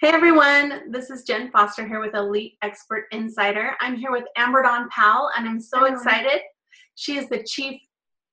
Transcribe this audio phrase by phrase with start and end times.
[0.00, 3.72] Hey everyone, this is Jen Foster here with Elite Expert Insider.
[3.80, 6.40] I'm here with Amber Dawn Powell and I'm so excited.
[6.94, 7.80] She is the Chief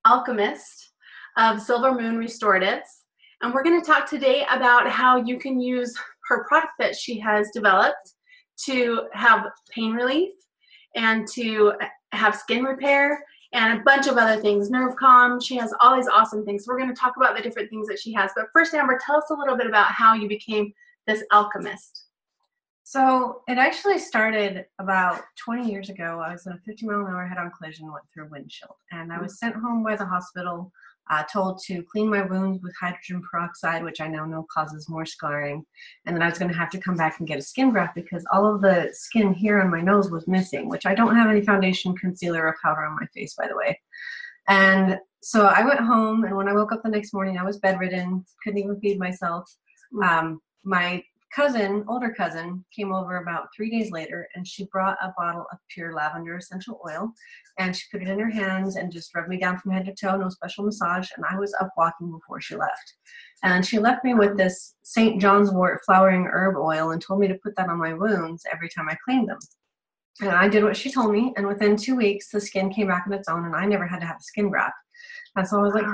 [0.05, 0.91] Alchemist
[1.39, 2.85] of Silver Moon Restoratives.
[3.41, 7.17] And we're going to talk today about how you can use her product that she
[7.21, 8.13] has developed
[8.65, 10.33] to have pain relief
[10.95, 11.73] and to
[12.11, 15.41] have skin repair and a bunch of other things, nerve calm.
[15.41, 16.67] She has all these awesome things.
[16.67, 18.29] We're going to talk about the different things that she has.
[18.35, 20.71] But first, Amber, tell us a little bit about how you became
[21.07, 22.05] this alchemist?
[22.87, 26.21] So it actually started about 20 years ago.
[26.23, 28.75] I was in a 50 mile an hour head on collision, went through a windshield,
[28.91, 29.37] and I was mm.
[29.37, 30.71] sent home by the hospital,
[31.09, 35.03] uh, told to clean my wounds with hydrogen peroxide, which I now know causes more
[35.03, 35.65] scarring,
[36.05, 37.95] and then I was going to have to come back and get a skin graft
[37.95, 41.29] because all of the skin here on my nose was missing, which I don't have
[41.29, 43.79] any foundation, concealer, or powder on my face, by the way.
[44.47, 47.57] And so I went home, and when I woke up the next morning, I was
[47.57, 49.51] bedridden, couldn't even feed myself.
[49.91, 50.07] Mm.
[50.07, 51.03] Um, my
[51.35, 55.57] cousin, older cousin, came over about three days later and she brought a bottle of
[55.69, 57.11] pure lavender essential oil
[57.59, 59.93] and she put it in her hands and just rubbed me down from head to
[59.93, 61.09] toe, no special massage.
[61.15, 62.95] And I was up walking before she left.
[63.43, 65.21] And she left me with this St.
[65.21, 68.69] John's wort flowering herb oil and told me to put that on my wounds every
[68.69, 69.39] time I cleaned them.
[70.21, 73.03] And I did what she told me, and within two weeks, the skin came back
[73.05, 74.75] on its own, and I never had to have a skin graft.
[75.35, 75.85] And so I was like,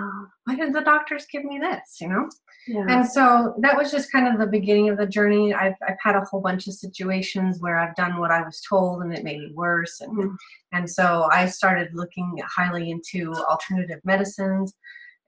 [0.45, 1.97] why did the doctors give me this?
[1.99, 2.29] You know?
[2.67, 2.85] Yeah.
[2.87, 5.53] And so that was just kind of the beginning of the journey.
[5.53, 9.01] I've, I've had a whole bunch of situations where I've done what I was told
[9.01, 10.01] and it made me worse.
[10.01, 10.35] And, mm-hmm.
[10.73, 14.75] and so I started looking highly into alternative medicines.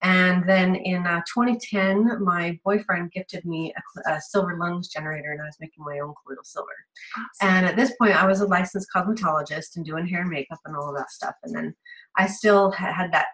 [0.04, 3.74] And then in uh, 2010, my boyfriend gifted me
[4.06, 6.68] a, a, silver lungs generator, and I was making my own colloidal silver.
[7.16, 7.56] Awesome.
[7.56, 10.76] And at this point, I was a licensed cosmetologist and doing hair and makeup and
[10.76, 11.36] all of that stuff.
[11.44, 11.74] And then
[12.18, 13.28] I still had that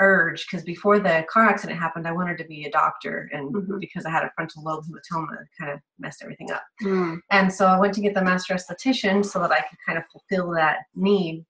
[0.00, 3.78] urge because before the car accident happened, I wanted to be a doctor, and mm-hmm.
[3.78, 6.62] because I had a frontal lobe hematoma, kind of messed everything up.
[6.82, 7.20] Mm.
[7.30, 10.04] And so I went to get the master esthetician so that I could kind of
[10.10, 11.44] fulfill that need.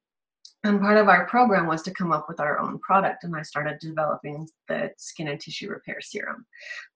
[0.62, 3.40] And part of our program was to come up with our own product, and I
[3.42, 6.44] started developing the skin and tissue repair serum.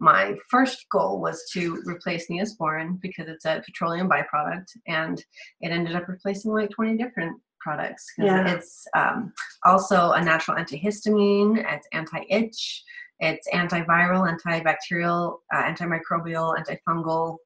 [0.00, 5.18] My first goal was to replace neosporin because it's a petroleum byproduct, and
[5.60, 8.54] it ended up replacing like 20 different products yeah.
[8.54, 9.32] it's um,
[9.64, 12.84] also a natural antihistamine, it's anti-itch,
[13.20, 17.38] it's antiviral, antibacterial, uh, antimicrobial, antifungal,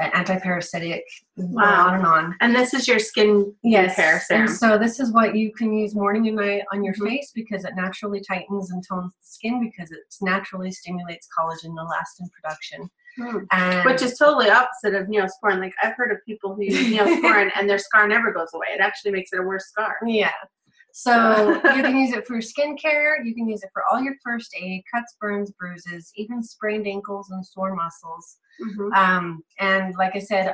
[0.00, 1.04] uh, anti-parasitic,
[1.36, 1.88] wow.
[1.88, 2.36] on and on.
[2.40, 3.90] And this is your skin yes.
[3.90, 4.42] repair serum.
[4.42, 7.06] And so this is what you can use morning and night on your mm-hmm.
[7.06, 11.78] face because it naturally tightens and tones the skin because it naturally stimulates collagen, and
[11.78, 12.90] elastin production.
[13.18, 13.84] Mm.
[13.84, 15.60] Which is totally opposite of neosporin.
[15.60, 18.68] Like I've heard of people who use neosporin and their scar never goes away.
[18.74, 19.96] It actually makes it a worse scar.
[20.06, 20.32] Yeah.
[20.92, 23.24] So you can use it for skincare.
[23.24, 27.30] You can use it for all your first aid, cuts, burns, bruises, even sprained ankles
[27.30, 28.38] and sore muscles.
[28.60, 28.92] Mm-hmm.
[28.92, 30.52] Um, and like I said, uh,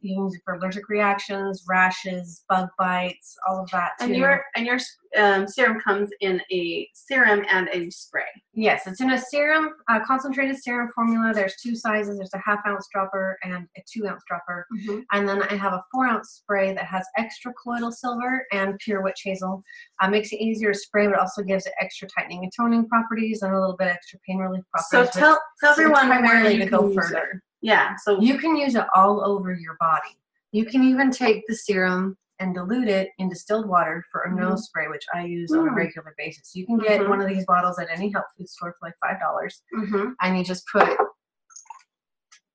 [0.00, 3.92] you can it for allergic reactions, rashes, bug bites, all of that.
[3.98, 4.06] Too.
[4.06, 4.78] And your and your
[5.16, 8.24] um, serum comes in a serum and a spray.
[8.54, 11.32] Yes, it's in a serum, a concentrated serum formula.
[11.34, 12.18] There's two sizes.
[12.18, 14.66] There's a half ounce dropper and a two ounce dropper.
[14.74, 15.00] Mm-hmm.
[15.12, 19.02] And then I have a four ounce spray that has extra colloidal silver and pure
[19.02, 19.62] witch hazel.
[20.00, 23.42] Uh, makes it easier to spray, but also gives it extra tightening and toning properties
[23.42, 25.12] and a little bit extra pain relief properties.
[25.12, 27.31] So tell tell everyone primarily to go further.
[27.62, 30.18] Yeah, so you can use it all over your body.
[30.50, 34.40] You can even take the serum and dilute it in distilled water for a mm-hmm.
[34.40, 35.60] nose spray, which I use mm-hmm.
[35.60, 35.76] on a mm.
[35.76, 36.54] regular basis.
[36.54, 37.10] You can get mm-hmm.
[37.10, 40.10] one of these bottles at any health food store for like five dollars, mm-hmm.
[40.20, 40.88] and you just put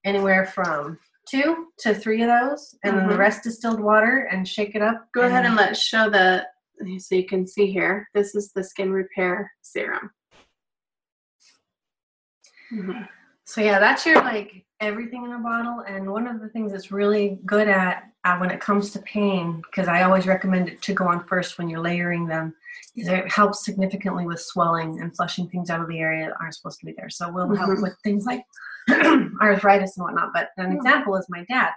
[0.04, 3.22] anywhere from two to three of those, and then the mm-hmm.
[3.22, 5.08] rest distilled water, and shake it up.
[5.14, 6.46] Go and ahead and let's show the
[7.00, 8.08] so you can see here.
[8.14, 10.12] This is the skin repair serum.
[12.74, 13.04] Mm-hmm.
[13.46, 15.84] So yeah, that's your like everything in a bottle.
[15.88, 19.62] And one of the things it's really good at uh, when it comes to pain,
[19.62, 22.54] because I always recommend it to go on first when you're layering them,
[22.96, 26.56] is it helps significantly with swelling and flushing things out of the area that aren't
[26.56, 27.10] supposed to be there.
[27.10, 27.56] So we'll mm-hmm.
[27.56, 28.44] help with things like
[29.42, 30.32] arthritis and whatnot.
[30.34, 31.72] But an example is my dad.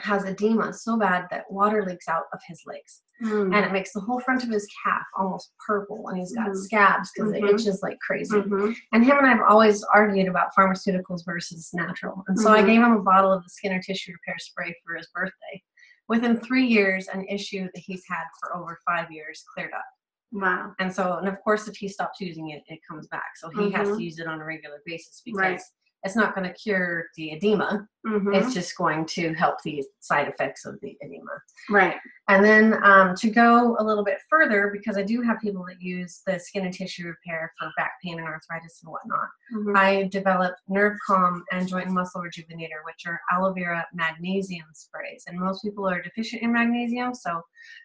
[0.00, 3.54] Has edema so bad that water leaks out of his legs Mm.
[3.54, 6.56] and it makes the whole front of his calf almost purple and he's got Mhm.
[6.56, 7.36] scabs because Mhm.
[7.36, 8.74] it itches like crazy Mhm.
[8.92, 12.66] and him and i've always argued about pharmaceuticals versus natural and so i Mhm.
[12.66, 15.62] gave him a bottle of the skin or tissue repair spray for his birthday
[16.08, 19.84] within three years an issue that he's had for over five years cleared up
[20.32, 20.74] Wow.
[20.80, 23.70] and so and of course if he stops using it it comes back so he
[23.70, 25.60] has to use it on a regular basis because Right.
[26.02, 28.34] it's not going to cure the edema Mhm.
[28.34, 31.30] it's just going to help the side effects of the edema
[31.70, 31.96] right.
[32.28, 35.80] and then um, to go a little bit further, because I do have people that
[35.80, 39.76] use the skin and tissue repair for back pain and arthritis and whatnot, Mhm.
[39.76, 45.24] I developed Nerve Calm and Joint and Muscle Rejuvenator, which are aloe vera magnesium sprays.
[45.28, 47.42] And most people are deficient in magnesium, so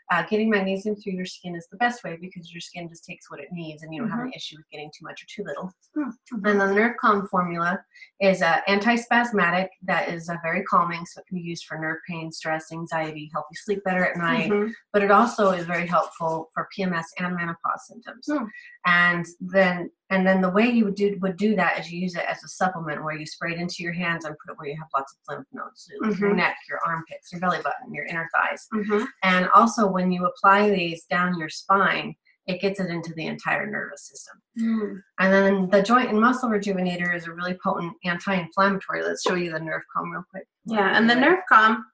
[0.09, 3.29] uh, getting magnesium through your skin is the best way because your skin just takes
[3.29, 5.43] what it needs and you don't have an issue with getting too much or too
[5.43, 5.71] little.
[5.97, 6.11] Mhm.
[6.49, 7.83] And the Nerve Calm formula
[8.21, 11.97] is uh, antispasmodic that is uh, very calming, so it can be used for nerve
[12.07, 14.71] pain, stress, anxiety, help you sleep better at night Mhm.
[14.93, 18.25] but it also is very helpful for PMS and menopause symptoms.
[18.29, 18.45] Hmm.
[18.85, 22.15] And then and then the way you would do would do that is you use
[22.15, 24.69] it as a supplement where you spray it into your hands and put it where
[24.69, 27.93] you have lots of lymph nodes, so like your neck, your armpits, your belly button,
[27.93, 28.67] your inner thighs.
[28.73, 29.05] Mhm.
[29.23, 32.15] And also when you apply these down your spine,
[32.47, 34.41] it gets it into the entire nervous system.
[34.59, 35.01] Mm.
[35.19, 39.03] And then the joint and muscle rejuvenator is a really potent anti-inflammatory.
[39.03, 40.47] Let's show you the nerve calm real quick.
[40.65, 41.85] Yeah, and the nerve calm,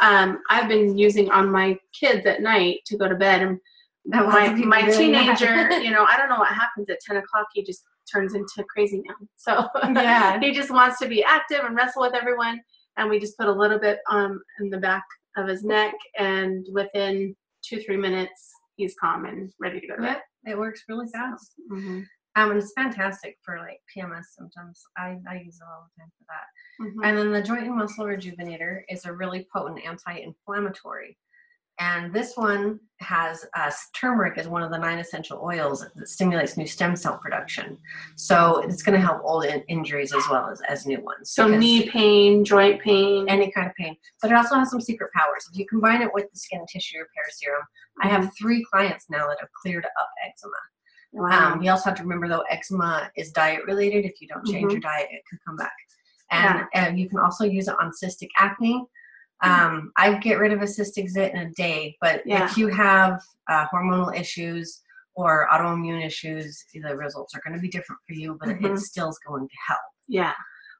[0.00, 3.58] um, I've been using on my kids at night to go to bed, and
[4.06, 7.46] That my my teenager, you know, I don't know what happens at ten o'clock.
[7.54, 9.14] He just turns into crazy now.
[9.36, 10.40] So Yeah.
[10.42, 12.60] he just wants to be active and wrestle with everyone.
[12.96, 15.04] And we just put a little bit um in the back
[15.36, 20.02] of his neck, and within two three minutes, he's calm and ready to go to
[20.02, 20.52] Yeah, bed.
[20.52, 21.54] it works really fast.
[21.70, 22.06] Mhm.
[22.36, 24.82] Um, and it's fantastic for like PMS symptoms.
[24.96, 26.46] I, I use it all the time for that.
[26.84, 27.06] Mhm.
[27.06, 31.18] And then the joint and muscle rejuvenator is a really potent anti-inflammatory.
[31.80, 36.58] And this one has uh, turmeric as one of the nine essential oils that stimulates
[36.58, 37.78] new stem cell production.
[38.16, 41.30] So it's going to help old in- injuries as well as, as new ones.
[41.30, 43.26] So knee pain, joint pain.
[43.30, 43.96] any kind of pain.
[44.20, 45.48] But it also has some secret powers.
[45.50, 47.62] If you combine it with the skin tissue repair serum,
[48.02, 50.52] I have three clients now that have cleared up eczema.
[51.12, 51.52] wow.
[51.54, 54.04] Um, you also have to remember though, eczema is diet related.
[54.04, 54.72] If you don't change Mhm.
[54.72, 55.72] your diet, it could come back.
[56.30, 58.84] And, and you can also use it on cystic acne.
[59.42, 62.44] Um, I get rid of a cystic zit in a day, but Yeah.
[62.44, 64.82] if you have uh, hormonal issues
[65.14, 68.76] or autoimmune issues, the results are going to be different for you, but Mhm.
[68.76, 69.80] it still is going to help.
[70.08, 70.34] Yeah.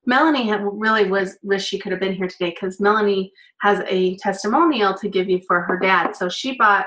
[0.07, 4.17] Melanie had, really was wish she could have been here today because Melanie has a
[4.17, 6.17] testimonial to give you for her dad.
[6.17, 6.87] So she bought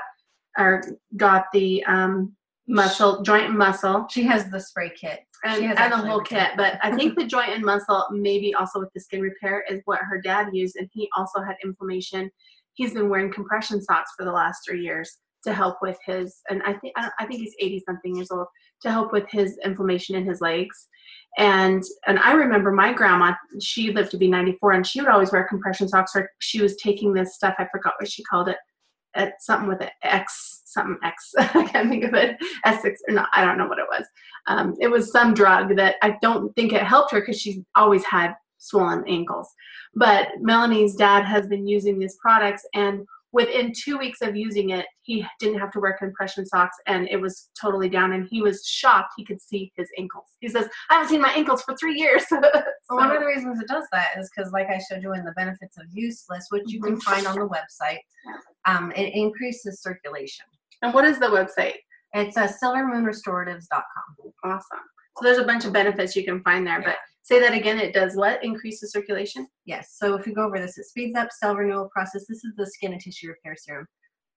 [0.58, 0.82] or
[1.16, 2.34] got the um,
[2.66, 5.20] muscle joint muscle She has the spray kit.
[5.44, 6.50] And, and the whole kit.
[6.56, 10.00] But I think the joint and muscle, maybe also with the skin repair, is what
[10.00, 12.30] her dad used, and he also had inflammation.
[12.74, 16.62] He's been wearing compression socks for the last three years to help with his, and
[16.64, 18.46] I think I, I think he's eighty something years old
[18.82, 20.88] to help with his inflammation in his legs.
[21.36, 25.10] And and I remember my grandma, she lived to be ninety four, and she would
[25.10, 26.12] always wear compression socks.
[26.14, 28.56] Or she was taking this stuff, I forgot what she called it,
[29.14, 31.32] at something with an X, something X.
[31.38, 32.36] I can't think of it.
[32.64, 34.06] Essex or not, I don't know what it was.
[34.46, 38.04] Um, it was some drug that I don't think it helped her because she always
[38.04, 39.48] had swollen ankles.
[39.94, 44.86] But Melanie's dad has been using these products, and within two weeks of using it,
[45.02, 48.12] he didn't have to wear compression socks, and it was totally down.
[48.12, 50.26] And he was shocked he could see his ankles.
[50.40, 52.24] He says, "I haven't seen my ankles for three years."
[52.90, 55.24] Well, one of the reasons it does that is because, like I showed you in
[55.24, 57.02] the benefits of useless, which you can Mhm.
[57.02, 58.00] find on the website,
[58.66, 60.44] um, it increases circulation.
[60.82, 61.76] and what is the website?
[62.12, 64.32] It's uh, silvermoonrestoratives.com.
[64.44, 64.78] Awesome.
[65.16, 66.80] So there's a bunch of benefits you can find there.
[66.82, 66.96] But Yeah.
[67.24, 67.80] Say that again.
[67.80, 68.44] It does what?
[68.44, 69.48] Increase the circulation.
[69.64, 72.26] Yes, so if you go over this, it speeds up cell renewal process.
[72.28, 73.88] This is the skin and tissue repair serum.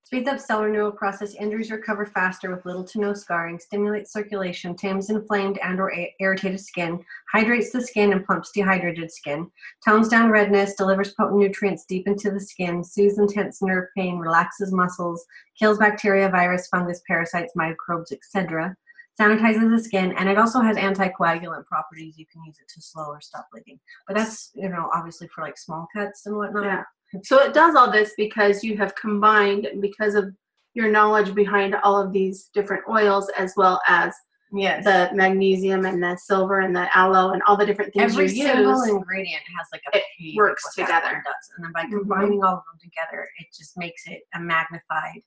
[0.03, 1.35] Speeds up cell renewal process.
[1.35, 3.59] Injuries recover faster with little to no scarring.
[3.59, 4.73] Stimulates circulation.
[4.73, 7.03] Tames inflamed and or a- irritated skin.
[7.29, 9.51] Hydrates the skin and plumps dehydrated skin.
[9.85, 10.75] Tones down redness.
[10.75, 12.85] Delivers potent nutrients deep into the skin.
[12.85, 14.17] Soothes intense nerve pain.
[14.17, 15.25] Relaxes muscles.
[15.59, 18.77] Kills bacteria, virus, fungus, parasites, microbes, etc.
[19.19, 22.17] Sanitizes the skin, and it also has anticoagulant properties.
[22.17, 23.79] You can use it to slow or stop bleeding.
[24.07, 26.63] But that's you know obviously for like small cuts and whatnot.
[26.65, 26.83] Yeah.
[27.23, 30.33] So it does all this because you have combined because of
[30.75, 34.13] your knowledge behind all of these different oils as well as
[34.53, 34.85] Yes.
[34.85, 38.43] the magnesium and the silver and the aloe and all the different things Every you
[38.45, 41.21] single ingredient has like a It works together.
[41.25, 41.51] Does.
[41.55, 41.99] And then by Mhm.
[41.99, 45.21] combining all of them together, it just makes it a magnified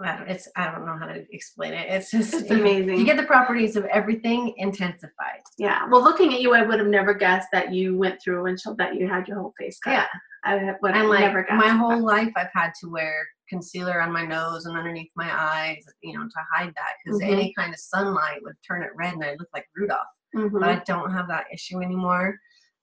[0.00, 1.88] it's I don't know how to explain it.
[1.90, 2.98] It's just it's amazing.
[2.98, 5.40] You get the properties of everything intensified.
[5.58, 5.86] Yeah.
[5.90, 8.78] Well, looking at you, I would have never guessed that you went through a windshield
[8.78, 9.92] that you had your whole face cut.
[9.92, 10.06] Yeah.
[10.44, 11.54] I would have and like never guessed.
[11.58, 15.82] my whole life, I've had to wear concealer on my nose and underneath my eyes,
[16.02, 17.32] you know, to hide that because Mhm.
[17.32, 20.00] any kind of sunlight would turn it red and I look like Rudolph.
[20.36, 20.52] Mhm.
[20.60, 22.38] But I don't have that issue anymore.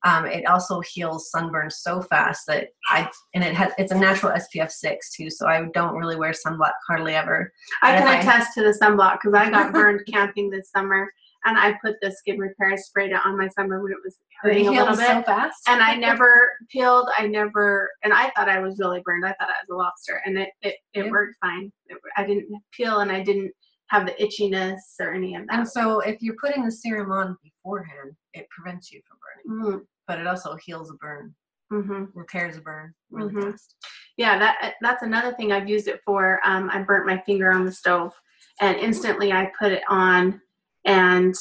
[0.05, 4.31] Um, it also heals sunburn so fast that I and it has it's a natural
[4.33, 7.51] SPF six too, so I don't really wear sunblock hardly ever.
[7.81, 11.12] I can I- attest to the sunblock because I got burned camping this summer,
[11.45, 12.69] and I put the skin repair.
[12.74, 12.81] It
[13.25, 15.67] on my sunburn when it was It hurting a little bit, so fast.
[15.67, 17.09] and I never peeled.
[17.17, 19.25] I never, and I thought I was really burned.
[19.25, 21.12] I thought I was a lobster, and it it, it Yeah.
[21.12, 21.71] worked fine.
[21.88, 23.51] It, I didn't peel, and I didn't
[23.88, 25.57] have the itchiness or any of that.
[25.59, 29.17] And so if you're putting the serum on beforehand, it prevents you from
[29.63, 29.81] burning.
[30.07, 31.33] But it also heals a burn,
[31.71, 32.05] mm-hmm.
[32.13, 33.51] repairs a burn really Mhm.
[33.51, 33.75] fast.
[34.17, 36.39] Yeah, that that's another thing I've used it for.
[36.45, 38.13] Um, I burnt my finger on the stove,
[38.62, 40.41] and instantly I put it on,
[40.85, 41.35] and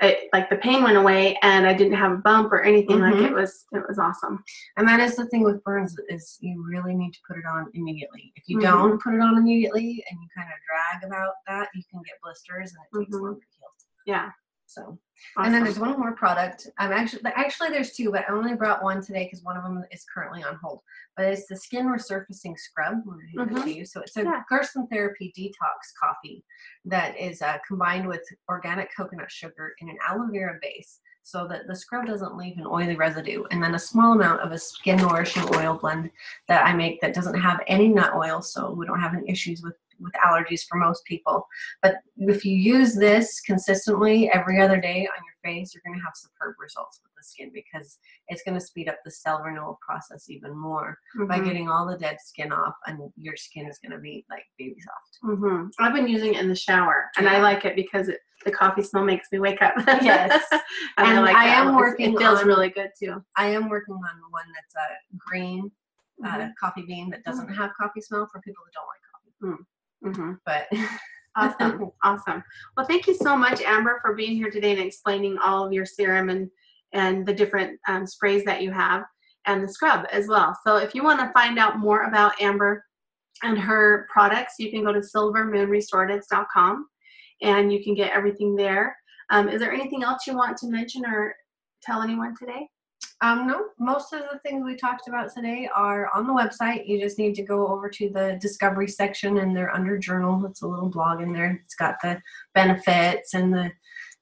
[0.00, 3.00] it, like the pain went away, and I didn't have a bump or anything.
[3.00, 3.26] Like Mhm.
[3.26, 4.42] it was it was awesome.
[4.76, 7.70] And that is the thing with burns is you really need to put it on
[7.74, 8.32] immediately.
[8.36, 8.62] If you Mhm.
[8.62, 12.20] don't put it on immediately and you kind of drag about that, you can get
[12.22, 13.22] blisters and it takes Mhm.
[13.22, 13.68] longer to heal.
[14.06, 14.30] Yeah.
[14.66, 14.98] So
[15.38, 15.46] Awesome.
[15.46, 16.68] And then there's one more product.
[16.78, 19.82] I'm actually actually there's two, but I only brought one today because one of them
[19.90, 20.80] is currently on hold.
[21.16, 22.92] But it's the skin resurfacing scrub.
[22.94, 23.74] I'm gonna hand it Mhm.
[23.76, 23.86] you.
[23.86, 24.42] So it's a Yeah.
[24.48, 26.44] Gerson Therapy detox coffee
[26.84, 31.66] that is uh, combined with organic coconut sugar in an aloe vera base, so that
[31.66, 33.44] the scrub doesn't leave an oily residue.
[33.50, 36.10] And then a small amount of a skin nourishing oil blend
[36.48, 39.62] that I make that doesn't have any nut oil, so we don't have any issues
[39.62, 41.46] with with allergies for most people.
[41.82, 46.04] But if you use this consistently every other day on your face, you're going to
[46.04, 47.98] have superb results with the skin because
[48.28, 50.98] it's going to speed up the cell renewal process even more
[51.28, 51.44] by Mhm.
[51.44, 54.76] getting all the dead skin off, and your skin is going to be like baby
[54.80, 55.18] soft.
[55.40, 55.70] Mhm.
[55.78, 58.82] I've been using it in the shower, and I like it because it, the coffee
[58.82, 59.74] smell makes me wake up.
[60.02, 60.44] Yes.
[60.52, 60.60] and,
[60.98, 61.66] I like I that.
[61.66, 63.24] am working It feels on- really good too.
[63.36, 65.70] I am working on one that's a green
[66.24, 66.54] uh, Mhm.
[66.58, 69.02] coffee bean that doesn't have coffee smell for people who don't like
[69.52, 69.64] coffee.
[70.02, 70.68] Hmm But
[71.36, 71.90] Awesome.
[72.02, 72.42] awesome.
[72.76, 75.84] Well, thank you so much, Amber, for being here today and explaining all of your
[75.84, 76.50] serum and
[76.92, 79.02] and the different um, sprays that you have
[79.44, 80.56] and the scrub as well.
[80.66, 82.84] So, if you want to find out more about Amber
[83.42, 86.86] and her products, you can go to silvermoonrestoratives.com
[87.42, 88.96] and you can get everything there.
[89.30, 91.36] Um, is there anything else you want to mention or
[91.82, 92.66] tell anyone today?
[93.22, 96.86] Um, no, most of the things we talked about today are on the website.
[96.86, 100.44] You just need to go over to the discovery section and they're under journal.
[100.46, 101.58] It's a little blog in there.
[101.64, 102.20] It's got the
[102.54, 103.72] benefits and the,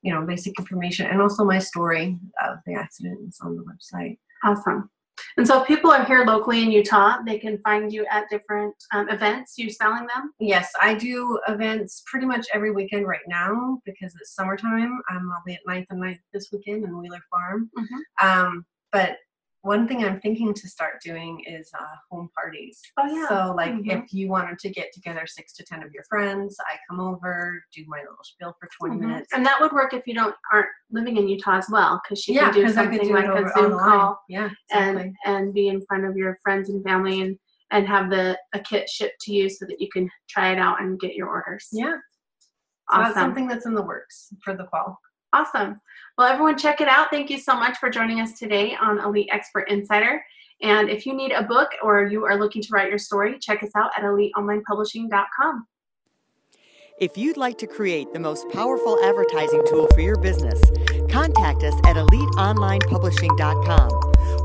[0.02, 4.18] you know, basic information and also my story of the accident is on the website.
[4.44, 4.90] Awesome.
[5.36, 8.74] And so, if people are here locally in Utah, they can find you at different
[8.92, 9.54] um, events.
[9.56, 10.32] You selling them?
[10.38, 15.00] Yes, I do events pretty much every weekend right now because it's summertime.
[15.10, 17.70] Um, I'll be at 9th and 9th this weekend in Wheeler Farm.
[17.76, 18.26] Mhm.
[18.26, 19.16] Um, but
[19.62, 22.80] one thing I'm thinking to start doing is uh, home parties.
[22.98, 23.26] Oh, yeah.
[23.28, 24.04] So, like, Mhm.
[24.04, 27.64] if you wanted to get together six to ten of your friends, I come over,
[27.74, 29.00] do my little spiel for 20 Mhm.
[29.08, 29.32] minutes.
[29.32, 32.34] And that would work if you don't aren't living in Utah as well, because she
[32.34, 33.98] yeah, can do something do like a Zoom online.
[33.98, 35.02] call Yeah, exactly.
[35.02, 37.38] and and be in front of your friends and family and
[37.70, 40.80] and have the a kit shipped to you so that you can try it out
[40.82, 41.68] and get your orders.
[41.72, 41.96] yeah,
[42.90, 45.00] so that's awesome, something that's in the works for the fall.
[45.34, 45.80] Awesome.
[46.16, 47.10] Well, everyone, check it out.
[47.10, 50.24] Thank you so much for joining us today on Elite Expert Insider.
[50.62, 53.64] And if you need a book or you are looking to write your story, check
[53.64, 55.66] us out at eliteonlinepublishing.com.
[57.00, 60.62] If you'd like to create the most powerful advertising tool for your business,
[61.10, 63.90] contact us at eliteonlinepublishing.com,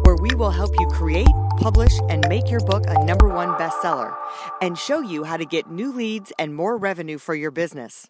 [0.04, 1.28] where we will help you create,
[1.58, 4.16] publish, and make your book a number one bestseller
[4.64, 8.10] and show you how to get new leads and more revenue for your business.